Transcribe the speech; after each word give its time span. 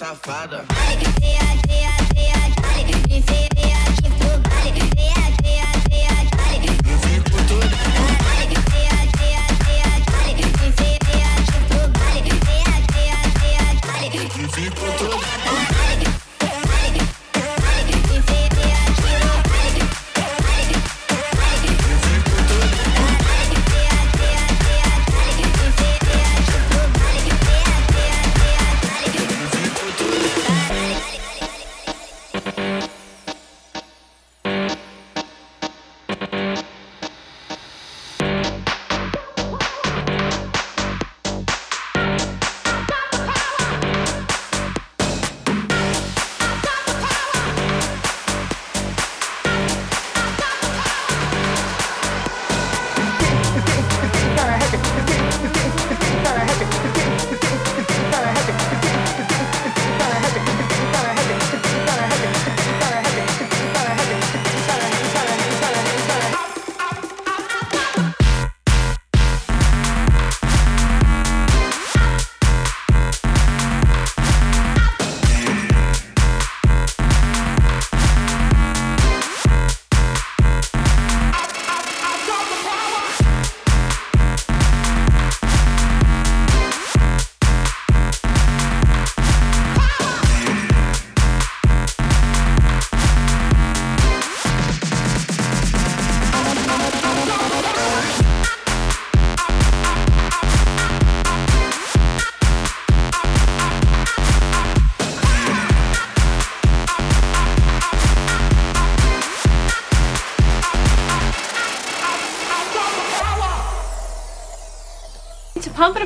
safada. 0.00 0.79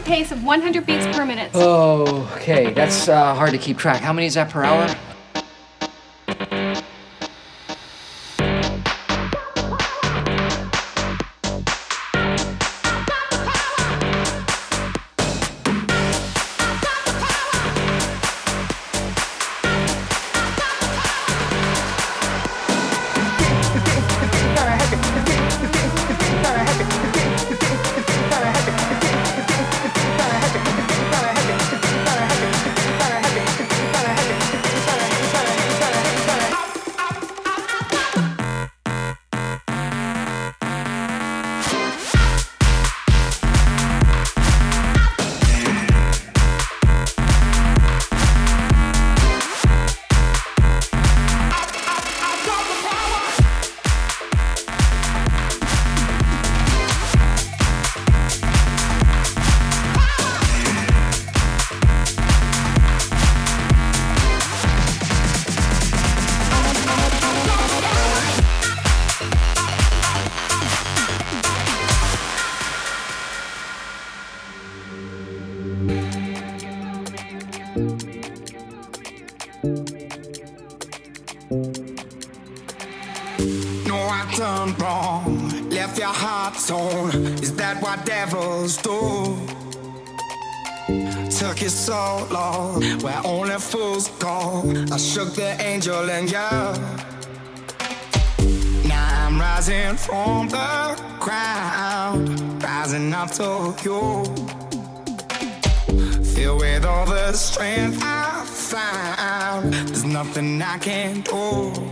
Pace 0.05 0.31
of 0.33 0.45
100 0.45 0.87
beats 0.87 1.07
per 1.17 1.25
minute. 1.25 1.51
Oh, 1.55 2.31
okay. 2.37 2.73
That's 2.73 3.09
uh, 3.09 3.35
hard 3.35 3.51
to 3.53 3.59
keep 3.59 3.79
track. 3.79 4.01
How 4.01 4.13
many 4.13 4.27
is 4.27 4.35
that 4.35 4.51
per 4.51 4.63
hour? 4.63 4.95
Angel 95.87 96.11
and 96.11 96.31
yeah. 96.31 96.73
Now 98.87 99.27
I'm 99.27 99.39
rising 99.39 99.97
from 99.97 100.49
the 100.49 101.03
ground, 101.21 102.63
rising 102.63 103.13
up 103.13 103.31
to 103.33 103.75
you. 103.85 104.25
Filled 106.25 106.61
with 106.61 106.85
all 106.87 107.05
the 107.05 107.33
strength 107.33 107.99
I 108.03 108.45
found, 108.47 109.75
there's 109.75 110.05
nothing 110.05 110.63
I 110.63 110.79
can't 110.79 111.23
do. 111.25 111.84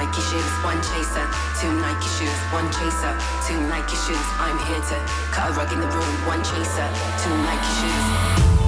Nike 0.00 0.22
shoes, 0.22 0.50
one 0.64 0.80
chaser, 0.80 1.28
two 1.60 1.70
Nike 1.78 2.08
shoes, 2.16 2.40
one 2.50 2.64
chaser, 2.72 3.12
two 3.46 3.60
Nike 3.68 3.96
shoes. 3.96 4.16
I'm 4.38 4.56
here 4.64 4.80
to 4.80 4.96
cut 5.30 5.50
a 5.50 5.52
rug 5.52 5.70
in 5.74 5.78
the 5.78 5.88
room, 5.88 6.26
one 6.26 6.42
chaser, 6.42 6.88
two 7.22 7.36
Nike 7.44 7.70
shoes. 7.76 8.59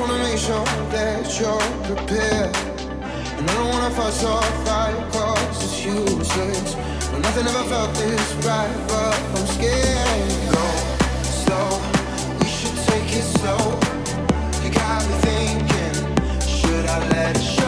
wanna 0.00 0.18
make 0.18 0.38
sure 0.38 0.64
that 0.90 1.40
you're 1.40 1.58
prepared. 1.88 2.54
And 3.36 3.50
I 3.50 3.54
don't 3.54 3.68
wanna 3.68 3.90
fuss 3.94 4.22
or 4.24 4.42
fight, 4.64 5.12
cause 5.12 5.64
it's 5.64 5.84
useless. 5.84 6.74
But 7.10 7.20
nothing 7.20 7.46
ever 7.46 7.64
felt 7.64 7.94
this 7.94 8.34
right, 8.46 8.74
but 8.86 9.18
I'm 9.36 9.46
scared. 9.46 10.52
Go 10.54 10.64
slow, 11.42 11.68
we 12.38 12.46
should 12.46 12.76
take 12.86 13.10
it 13.20 13.26
slow. 13.38 13.62
You 14.62 14.70
got 14.70 15.02
me 15.08 15.14
thinking, 15.26 15.96
should 16.46 16.86
I 16.86 16.98
let 17.08 17.36
it 17.36 17.42
show? 17.42 17.67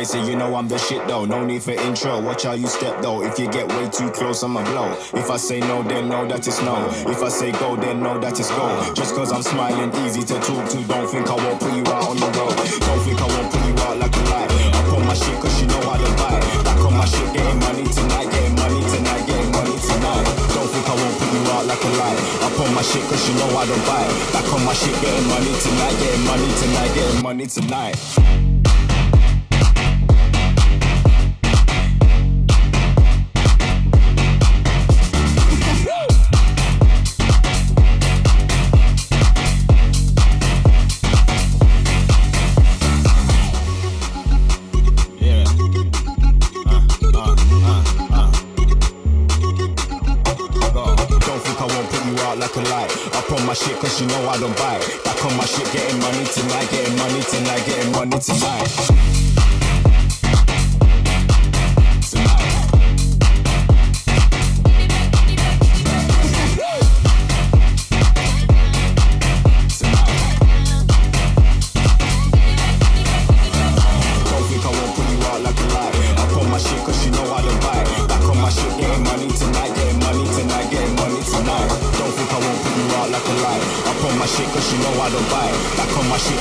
And 0.00 0.26
you 0.26 0.34
know 0.34 0.56
I'm 0.56 0.66
the 0.66 0.78
shit 0.78 1.06
though. 1.06 1.26
No 1.26 1.44
need 1.44 1.62
for 1.62 1.72
intro, 1.72 2.22
watch 2.22 2.44
how 2.44 2.54
you 2.54 2.66
step 2.68 3.02
though. 3.02 3.22
If 3.22 3.38
you 3.38 3.52
get 3.52 3.68
way 3.68 3.86
too 3.90 4.10
close, 4.10 4.42
I'ma 4.42 4.64
blow. 4.64 4.88
If 5.12 5.28
I 5.30 5.36
say 5.36 5.60
no, 5.60 5.82
then 5.82 6.08
know 6.08 6.26
that 6.26 6.48
it's 6.48 6.62
no. 6.62 6.88
If 7.04 7.22
I 7.22 7.28
say 7.28 7.52
go, 7.52 7.76
then 7.76 8.02
know 8.02 8.18
that 8.18 8.40
it's 8.40 8.48
go. 8.48 8.94
Just 8.94 9.14
cause 9.14 9.30
I'm 9.30 9.42
smiling, 9.42 9.92
easy 10.06 10.24
to 10.24 10.40
talk 10.40 10.64
to. 10.72 10.78
Don't 10.88 11.06
think 11.06 11.28
I 11.28 11.36
won't 11.36 11.60
put 11.60 11.76
you 11.76 11.84
out 11.92 12.08
on 12.08 12.16
the 12.16 12.32
road. 12.32 12.56
Don't 12.56 13.00
think 13.04 13.20
I 13.20 13.28
won't 13.28 13.52
put 13.52 13.60
you 13.60 13.76
out 13.84 13.98
like 14.00 14.16
a 14.16 14.22
light. 14.32 14.50
I 14.72 14.80
on 14.88 15.04
my 15.04 15.12
shit 15.12 15.36
cause 15.36 15.60
you 15.60 15.68
know 15.68 15.84
how 15.84 16.00
to 16.00 16.10
buy. 16.16 16.40
Back 16.64 16.80
on 16.80 16.96
my 16.96 17.04
shit, 17.04 17.28
getting 17.36 17.60
money 17.60 17.84
tonight, 17.84 18.28
getting 18.32 18.56
money 18.56 18.80
tonight, 18.80 19.24
getting 19.28 19.52
money 19.52 19.76
tonight. 19.84 20.24
Don't 20.56 20.70
think 20.72 20.86
I 20.88 20.94
won't 20.96 21.16
put 21.20 21.28
you 21.28 21.44
out 21.52 21.64
like 21.68 21.84
a 21.84 21.92
light. 22.00 22.20
I 22.40 22.48
on 22.56 22.72
my 22.72 22.80
shit 22.80 23.04
cause 23.04 23.20
you 23.28 23.36
know 23.36 23.52
I 23.52 23.68
don't 23.68 23.84
buy. 23.84 24.08
Back 24.32 24.48
on 24.48 24.64
my 24.64 24.72
shit, 24.72 24.96
getting 25.04 25.28
money 25.28 25.52
tonight, 25.60 25.96
getting 26.00 26.24
money 26.24 26.48
tonight, 26.56 26.90
getting 26.96 27.20
money 27.20 27.46
tonight. 27.46 28.39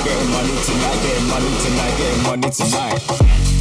Getting 0.03 0.29
money 0.31 0.55
tonight, 0.63 0.99
getting 1.01 1.27
money 1.27 1.51
tonight, 1.63 1.97
getting 1.97 2.23
money 2.23 2.49
tonight. 2.49 3.58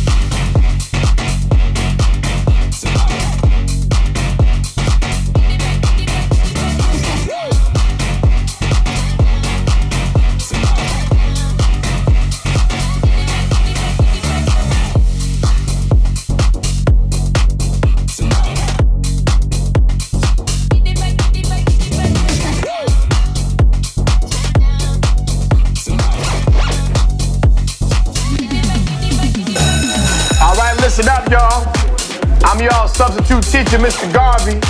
Teacher, 33.79 34.07
Mr. 34.07 34.13
Garvey. 34.13 34.61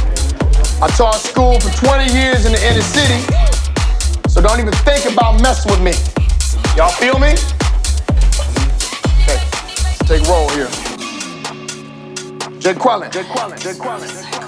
I 0.80 0.88
taught 0.96 1.16
school 1.16 1.58
for 1.60 1.70
20 1.84 2.12
years 2.12 2.46
in 2.46 2.52
the 2.52 2.66
inner 2.66 2.82
city, 2.82 3.20
so 4.28 4.40
don't 4.40 4.60
even 4.60 4.72
think 4.84 5.10
about 5.12 5.40
messing 5.42 5.70
with 5.72 5.82
me. 5.82 5.92
Y'all 6.76 6.90
feel 6.90 7.18
me? 7.18 7.32
Okay, 9.22 9.40
let's 9.84 9.98
take 10.06 10.22
roll 10.28 10.48
here. 10.50 10.68
Jay 12.60 12.74
Quellen. 12.74 13.10
Jay 13.10 13.22
Quellen. 13.24 13.58
Jay 13.58 13.72
Quellen. 13.72 14.47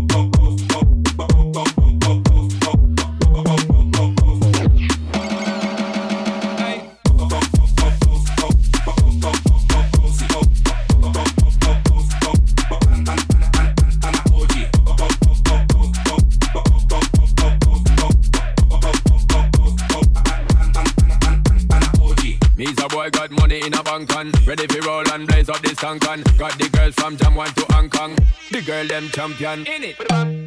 blaze 25.99 26.09
up 26.09 26.21
this 26.21 26.21
tank 26.21 26.31
on 26.31 26.37
Got 26.37 26.57
the 26.57 26.69
girls 26.69 26.95
from 26.95 27.17
Jam 27.17 27.35
1 27.35 27.53
to 27.53 27.65
Hong 27.73 27.89
Kong. 27.89 28.15
The 28.51 28.61
girl 28.61 28.87
them 28.87 29.09
champion. 29.09 29.65
In 29.67 29.83
it 29.83 30.40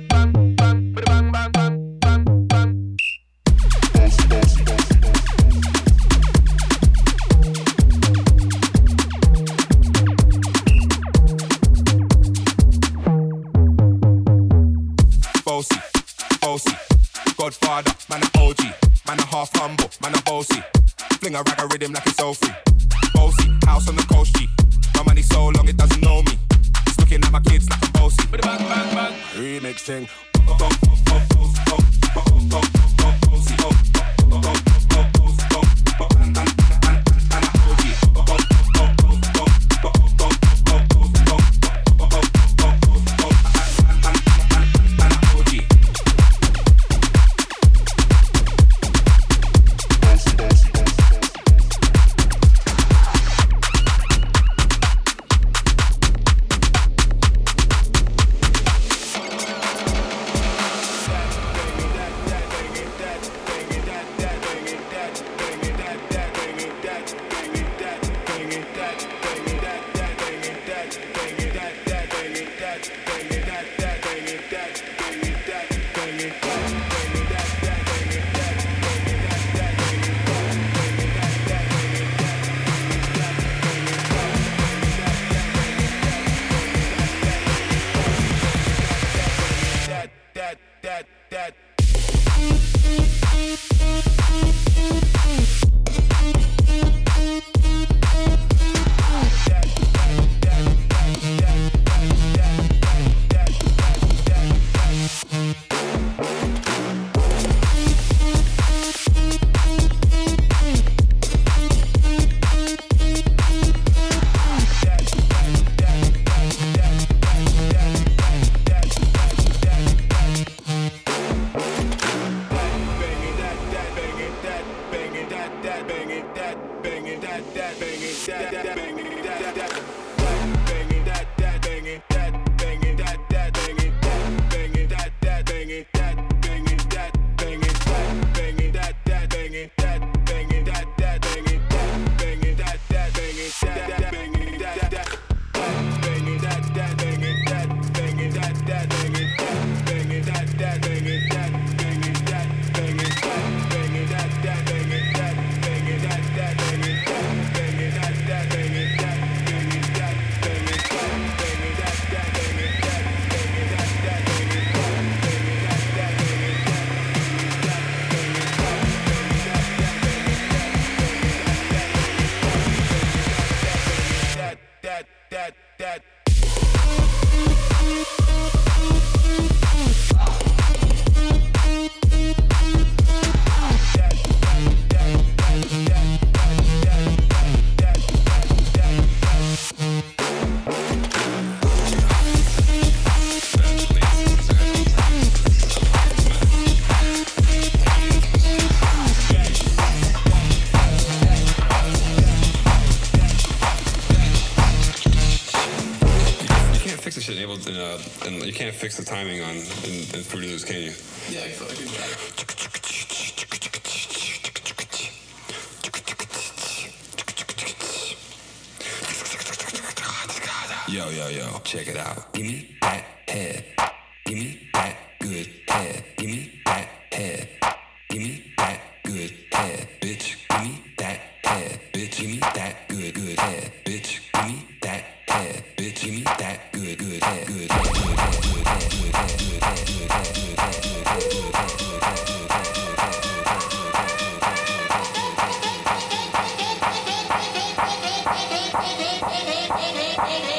and 208.26 208.42
you 208.44 208.52
can't 208.52 208.74
fix 208.74 208.96
the 208.96 209.04
timing 209.04 209.42
on 209.42 209.50
in, 209.50 210.14
in 210.14 210.22
Fruity 210.22 210.48
Loops, 210.48 210.64
can 210.64 210.76
you? 210.76 210.92
Yeah, 211.30 211.46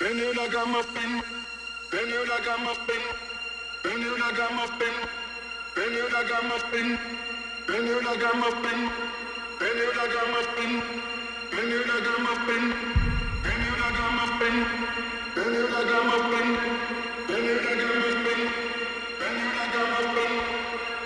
Then 0.00 0.16
you 0.16 0.32
like 0.32 0.56
I'm 0.56 0.74
up 0.74 0.96
in. 0.96 1.22
Then 1.92 2.08
you 2.08 2.26
like 2.26 2.48
I'm 2.48 2.66
up 2.66 2.88
in. 2.88 3.02
Then 3.84 4.00
you 4.00 4.18
like 4.18 4.40
I'm 4.40 4.58
up 4.58 4.80
in. 4.80 4.94
Then 5.76 5.92
you 5.92 6.08
like 6.10 6.32
I'm 6.32 6.50
up 6.50 6.72
in. 6.72 6.98
Then 7.68 7.86
you 7.86 8.00
like 8.00 8.24
I'm 8.24 8.42
up 8.42 8.64
in. 8.64 8.88
Then 9.60 9.76
you 9.76 9.92
like 9.92 10.16
I'm 10.16 10.32
up 10.32 10.56
in. 10.56 10.80
Then 11.52 11.68
you 11.68 11.84
like 11.84 12.08
I'm 12.08 12.26
up 12.26 12.48
in. 12.48 12.72
Then 13.42 13.60
you 13.60 13.74
like 13.76 14.00
I'm 14.00 14.16
up 14.16 14.40
in. 14.40 14.56
Then 15.36 15.52
you 15.52 15.68
like 15.68 15.90
I'm 15.92 16.08
up 16.08 16.32
in. 16.32 16.48
Then 17.28 17.44
you 17.44 17.58
like 17.60 17.74
I'm 17.76 17.76
up 17.76 17.94
in. 18.00 19.18
Then 19.20 19.36
you 19.36 19.52
like 19.52 19.76
I'm 19.76 19.92
up 19.92 20.16
in. 20.16 20.32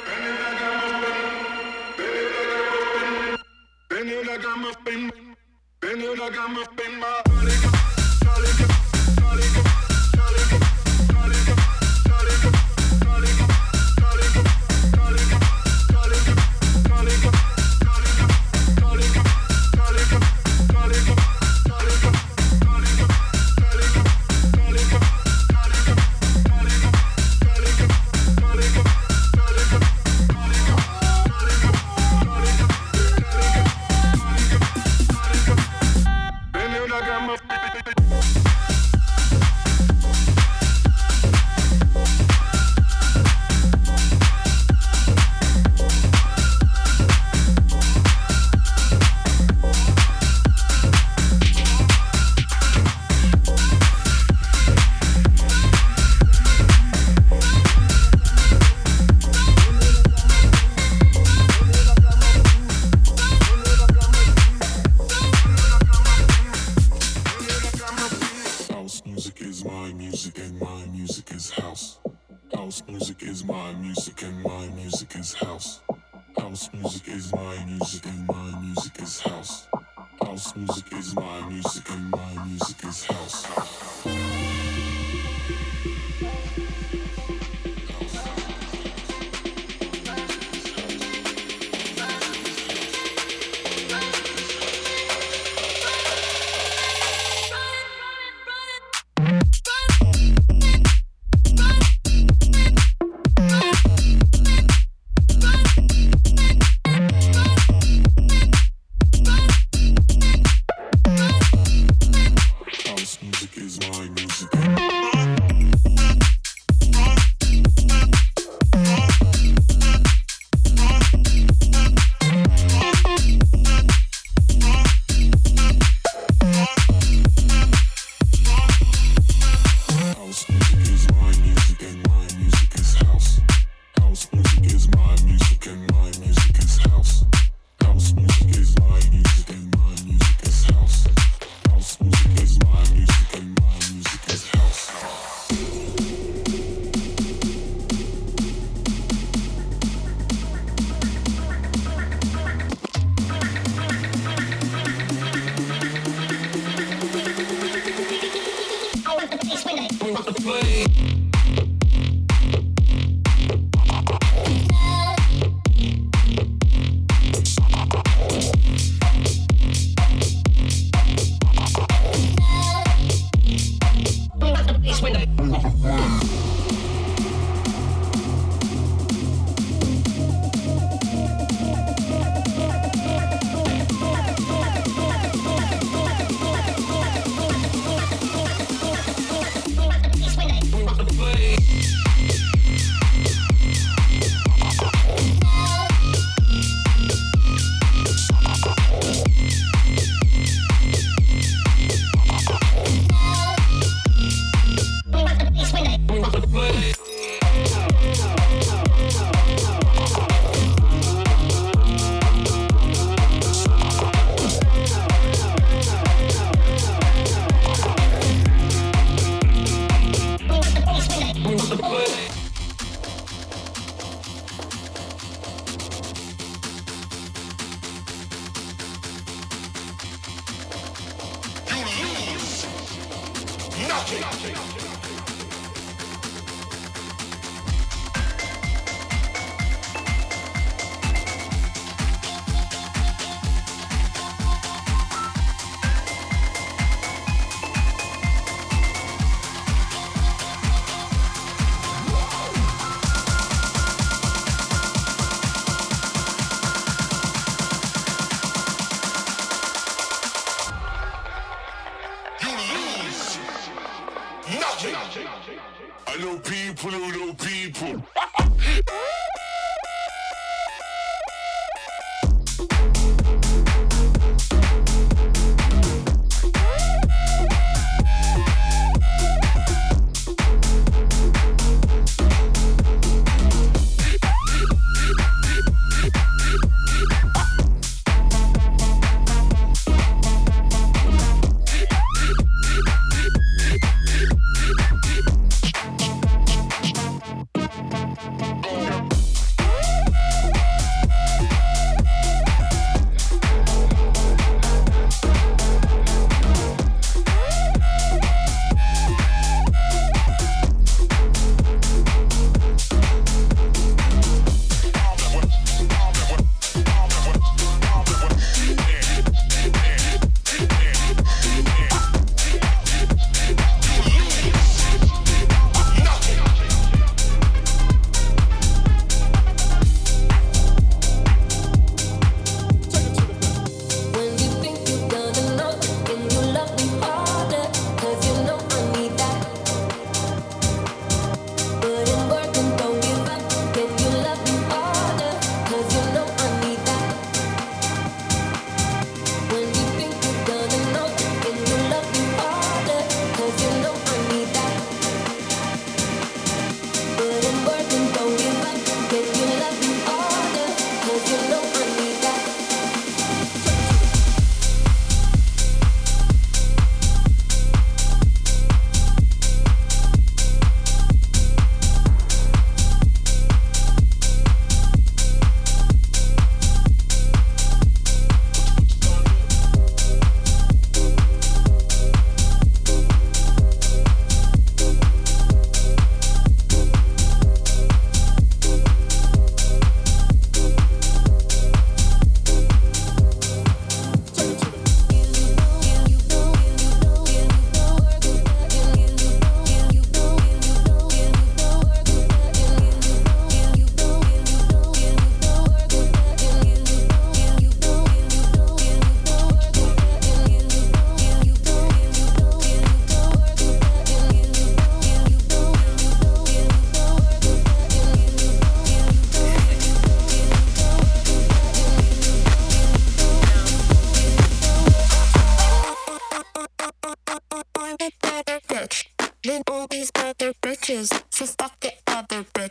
Then 0.07 0.23
you 0.23 0.35
like 0.39 0.63
I'm 0.63 0.79
up 0.79 1.03
in. 1.11 1.27
Then 1.99 2.15
you 2.15 2.39
like 2.39 2.55
I'm 2.55 2.79
up 2.79 3.03
in. 3.03 3.39
Then 3.91 4.09
you 4.09 4.21
like 4.25 4.47
I'm 4.47 4.65
up 4.65 4.89
in. 4.89 5.13
Then 5.81 6.01
you 6.01 6.17
like 6.17 6.39
I'm 6.39 6.57
up 6.57 6.81
in 6.81 7.01
my. 7.01 7.23
Charlie, 8.23 8.49
Charlie. 8.49 8.74
House 9.35 9.74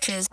bitches, 0.04 0.33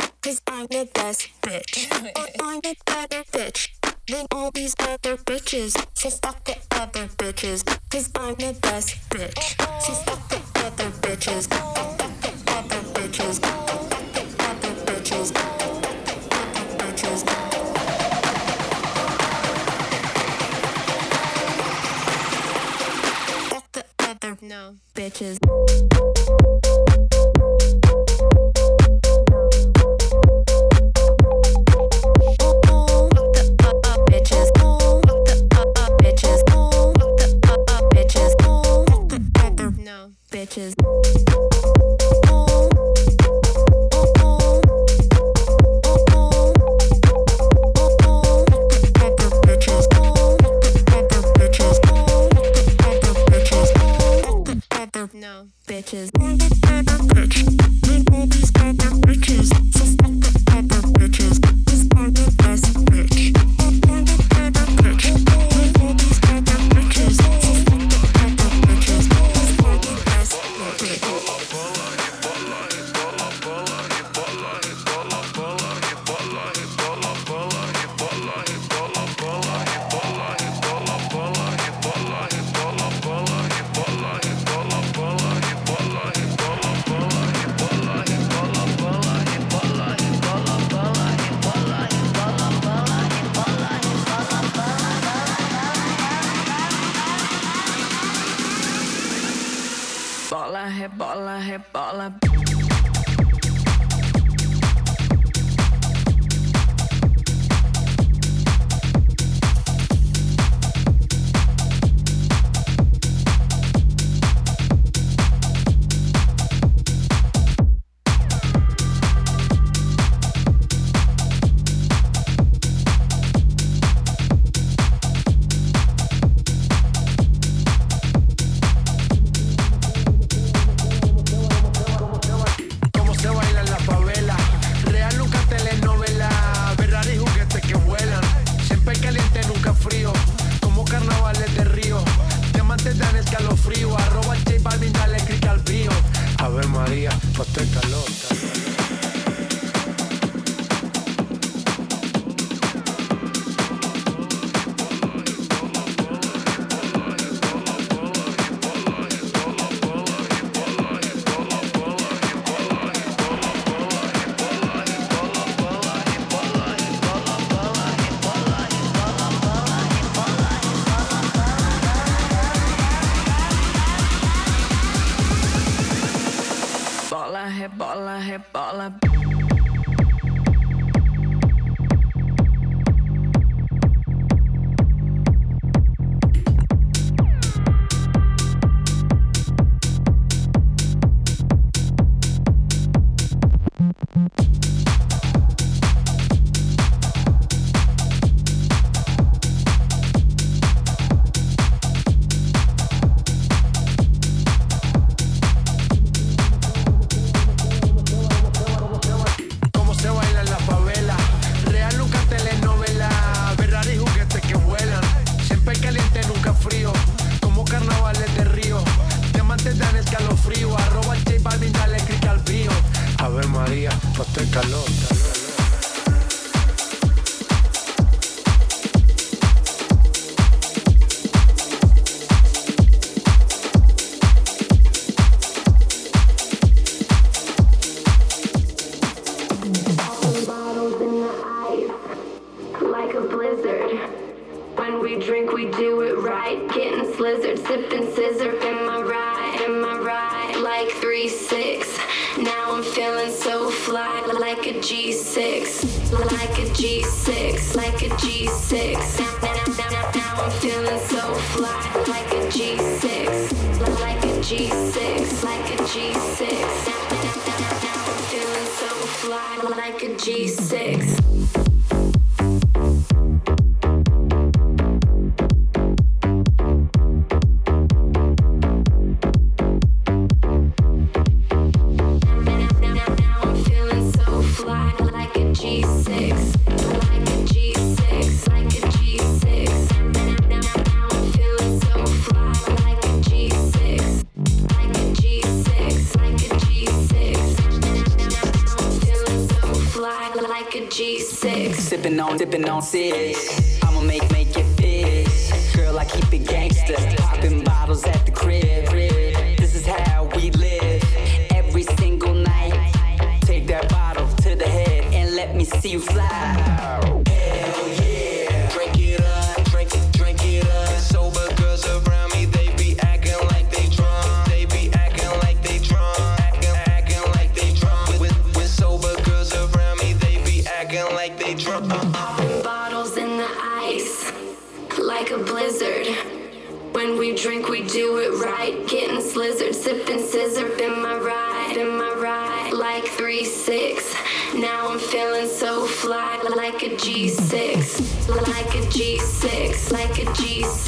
this. 302.81 303.79
I'ma 303.83 304.01
make 304.01 304.31
make 304.33 304.57
it 304.57 304.65
fit, 304.77 305.77
Girl, 305.77 305.99
I 305.99 306.05
keep 306.05 306.33
it 306.33 306.47
gangster. 306.47 307.20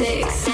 six. 0.02 0.51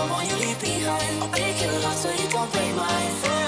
someone 0.00 0.26
you 0.26 0.36
leave 0.36 0.60
behind. 0.60 1.22
I'll 1.22 1.28
take 1.28 1.60
your 1.62 1.80
heart 1.82 1.96
so 1.96 2.10
you 2.10 2.28
don't 2.30 2.50
break 2.52 2.74
mine. 2.74 3.39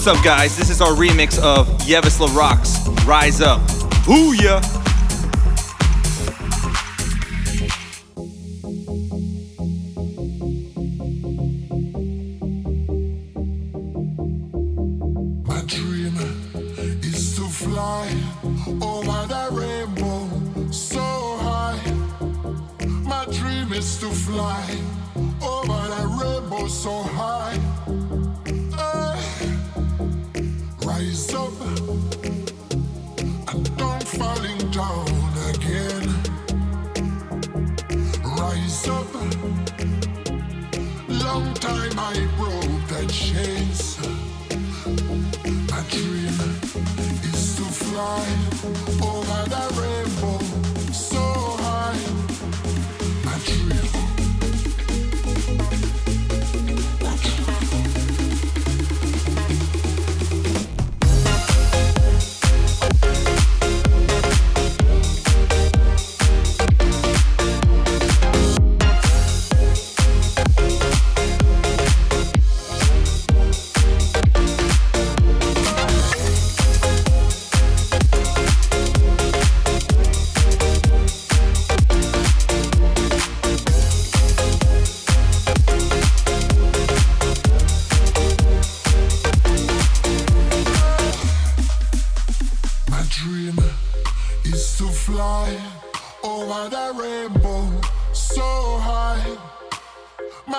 What's 0.00 0.18
up, 0.18 0.24
guys? 0.24 0.56
This 0.56 0.70
is 0.70 0.80
our 0.80 0.92
remix 0.92 1.38
of 1.42 1.68
Yves 1.86 2.20
Larock's 2.20 2.88
Rise 3.04 3.42
Up. 3.42 3.60
Booyah! 4.06 4.79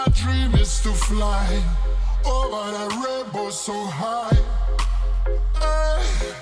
My 0.03 0.07
dream 0.13 0.55
is 0.55 0.81
to 0.81 0.89
fly 0.93 1.61
oh, 2.25 2.49
over 2.49 2.71
that 2.71 2.91
rainbow 3.05 3.51
so 3.51 3.85
high. 3.85 4.35
Hey. 5.59 6.33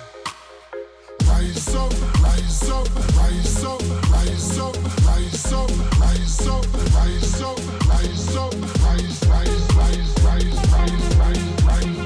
Rise 1.28 1.76
up, 1.76 1.92
rise 2.24 2.70
up, 2.70 2.88
rise 3.18 3.64
up, 3.66 3.82
rise 4.14 4.60
up, 4.60 4.76
rise 5.04 5.52
up, 5.52 5.70
rise 6.00 6.48
up, 6.48 6.74
rise 6.96 7.42
up, 7.42 7.60
rise 7.90 8.36
up, 8.38 8.54
rise, 8.86 9.28
rise, 9.28 9.76
rise, 9.76 10.24
rise, 10.24 10.24
rise, 10.24 11.18
rise, 11.18 11.64
rise. 11.66 11.99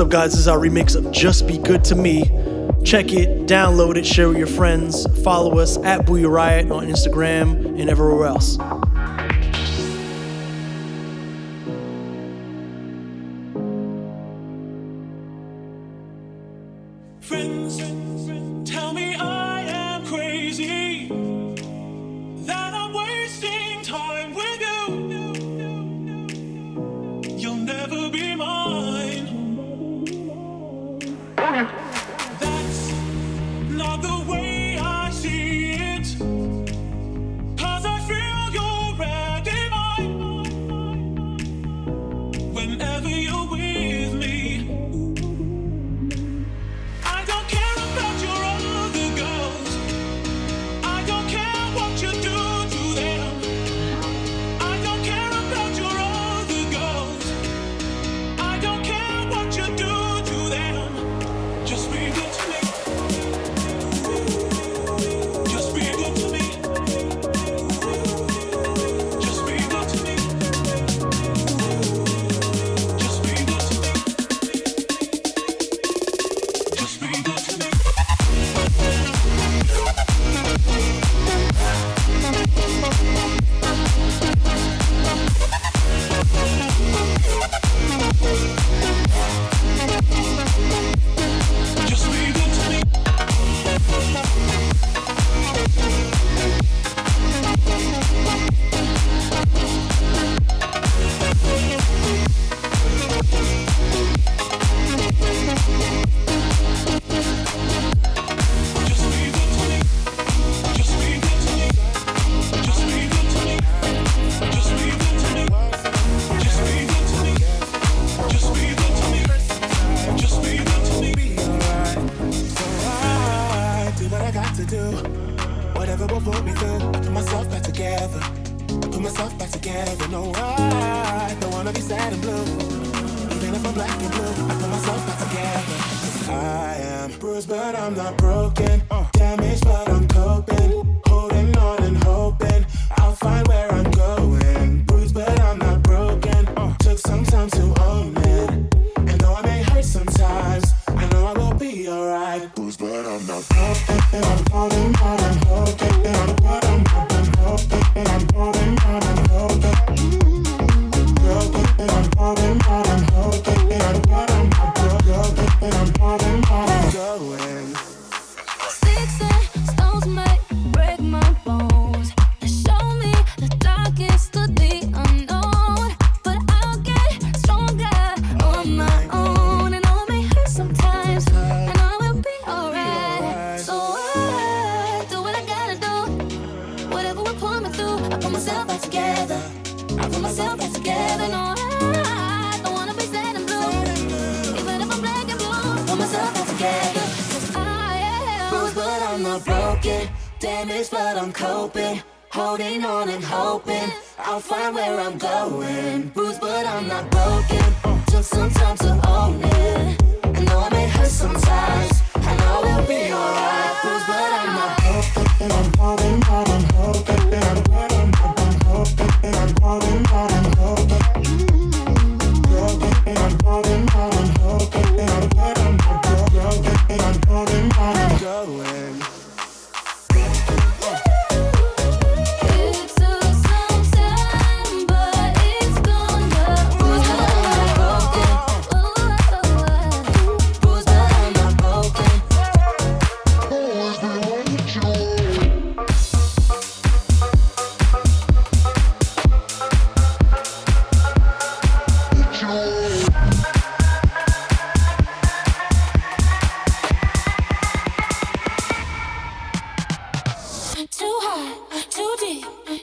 up, 0.00 0.08
guys? 0.08 0.30
This 0.30 0.40
is 0.40 0.48
our 0.48 0.58
remix 0.58 0.96
of 0.96 1.12
Just 1.12 1.46
Be 1.46 1.58
Good 1.58 1.84
to 1.84 1.94
Me. 1.94 2.22
Check 2.84 3.12
it, 3.12 3.46
download 3.46 3.96
it, 3.96 4.06
share 4.06 4.28
with 4.28 4.38
your 4.38 4.46
friends, 4.46 5.04
follow 5.22 5.58
us 5.58 5.76
at 5.78 6.06
Booyah 6.06 6.30
Riot 6.30 6.70
on 6.70 6.86
Instagram 6.86 7.78
and 7.78 7.90
everywhere 7.90 8.26
else. 8.26 8.56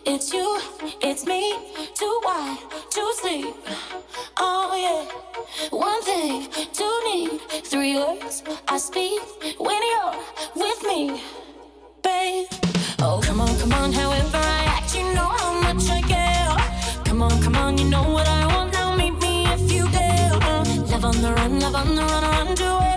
It's 0.09 0.33
you, 0.33 0.57
it's 1.01 1.25
me, 1.25 1.53
too 1.93 2.21
wide 2.23 2.57
to 2.91 3.13
sleep. 3.19 3.53
Oh 4.37 4.71
yeah, 4.73 5.67
one 5.69 6.01
thing 6.01 6.47
to 6.49 6.87
need, 7.05 7.41
three 7.65 7.97
words 7.97 8.41
I 8.69 8.77
speak 8.77 9.21
when 9.59 9.81
you're 9.91 10.15
with 10.55 10.81
me, 10.83 11.21
babe. 12.01 12.47
Oh 12.99 13.19
come 13.21 13.41
on, 13.41 13.53
come 13.59 13.73
on, 13.73 13.91
however 13.91 14.37
I 14.37 14.63
act, 14.77 14.95
you 14.95 15.03
know 15.13 15.27
how 15.39 15.59
much 15.59 15.89
I 15.89 16.01
care. 16.01 17.03
Come 17.03 17.21
on, 17.21 17.41
come 17.41 17.57
on, 17.57 17.77
you 17.77 17.89
know 17.89 18.09
what 18.09 18.29
I 18.29 18.47
want. 18.47 18.71
Now 18.71 18.95
meet 18.95 19.19
me 19.21 19.45
if 19.47 19.69
you 19.69 19.89
dare. 19.89 20.31
Uh, 20.33 20.63
love 20.89 21.03
on 21.03 21.21
the 21.21 21.33
run, 21.33 21.59
love 21.59 21.75
on 21.75 21.95
the 21.95 22.01
run, 22.01 22.23
run 22.23 22.55
to 22.55 22.79
it. 22.93 22.96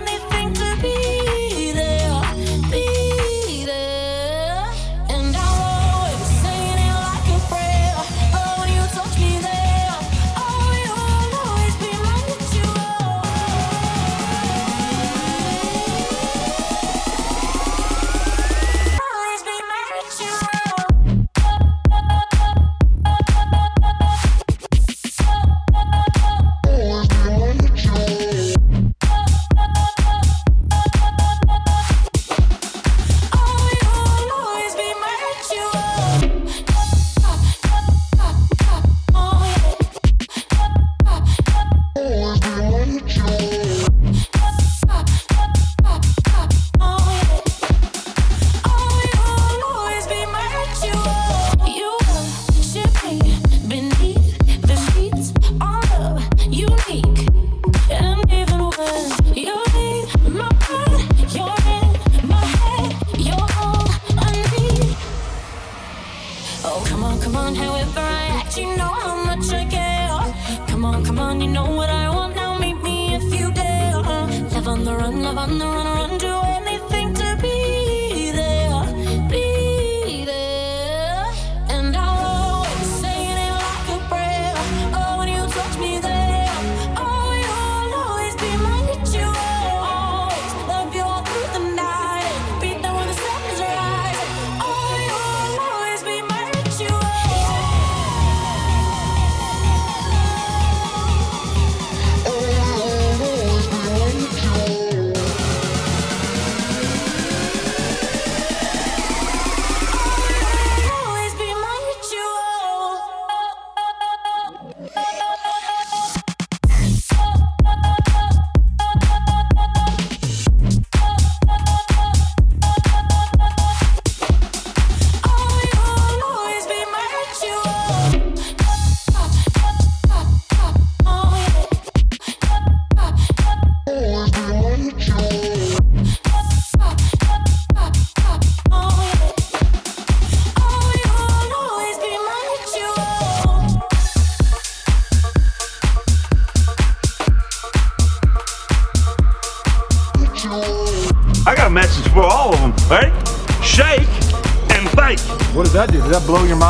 Did 156.11 156.22
that 156.22 156.26
blow 156.26 156.42
your 156.42 156.57
mind? 156.57 156.70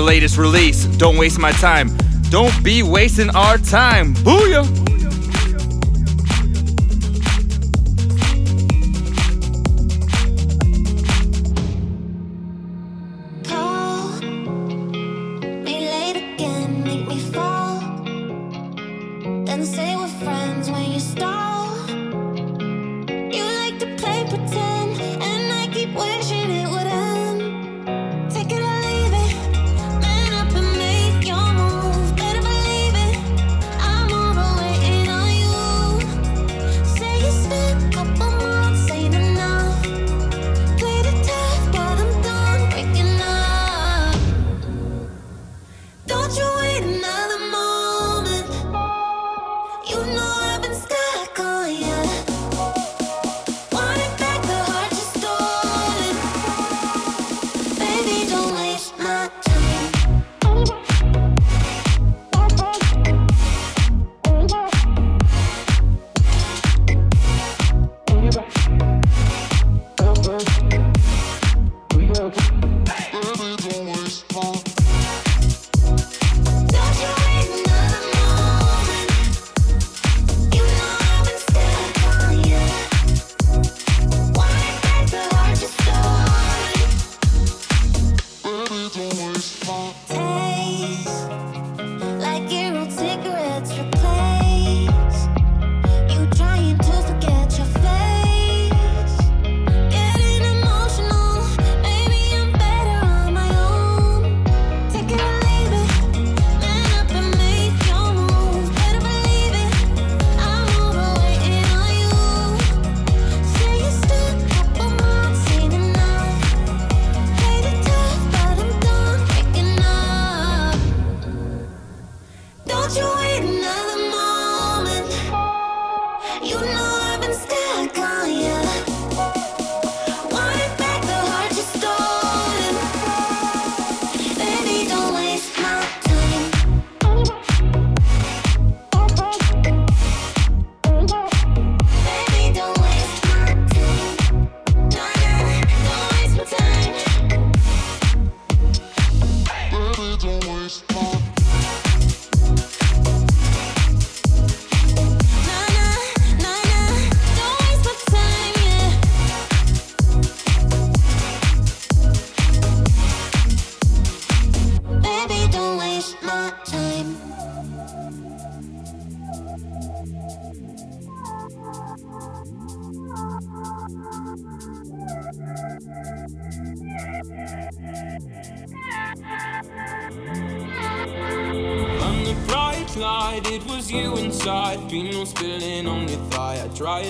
latest 0.00 0.38
release. 0.38 0.84
Don't 0.96 1.16
waste 1.16 1.38
my 1.38 1.52
time. 1.52 1.90
Don't 2.30 2.62
be 2.62 2.82
wasting 2.82 3.30
our 3.30 3.58
time. 3.58 4.14
Booyah! 4.14 4.79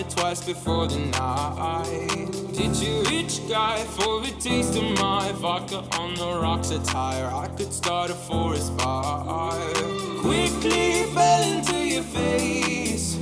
twice 0.09 0.45
before 0.45 0.87
the 0.87 0.99
night. 0.99 2.31
Did 2.53 2.77
you 2.77 3.03
reach, 3.11 3.49
guy, 3.49 3.77
for 3.97 4.23
a 4.23 4.31
taste 4.41 4.77
of 4.77 4.85
my 4.99 5.33
vodka 5.33 5.79
on 5.99 6.15
the 6.15 6.39
rocks 6.41 6.71
attire? 6.71 7.27
I 7.27 7.49
could 7.57 7.73
start 7.73 8.11
a 8.11 8.15
forest 8.15 8.73
fire. 8.79 9.73
Quickly 10.21 11.05
fell 11.15 11.43
into 11.43 11.77
your 11.77 12.03
face, 12.03 13.17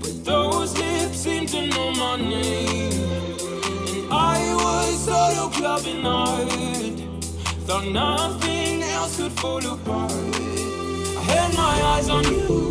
but 0.00 0.24
those 0.24 0.76
lips 0.78 1.18
seemed 1.18 1.48
to 1.48 1.66
know 1.68 1.90
my 1.92 2.16
name. 2.16 2.92
And 3.90 4.12
I 4.12 4.38
was 4.62 5.04
solo 5.04 5.48
clubbing 5.48 6.02
hard, 6.02 6.50
thought 7.66 7.86
nothing 7.86 8.82
else 8.82 9.16
could 9.16 9.32
fall 9.32 9.64
apart. 9.66 10.12
I 10.12 11.22
had 11.32 11.54
my 11.54 11.74
eyes 11.92 12.08
on 12.10 12.24
you. 12.24 12.61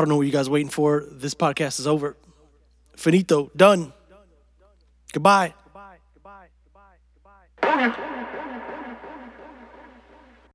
I 0.00 0.02
don't 0.02 0.08
know 0.08 0.16
what 0.16 0.24
you 0.24 0.32
guys 0.32 0.48
waiting 0.48 0.70
for. 0.70 1.04
This 1.10 1.34
podcast 1.34 1.78
is 1.78 1.86
over. 1.86 2.16
Finito. 2.96 3.50
Done. 3.54 3.92
Goodbye. 5.12 5.52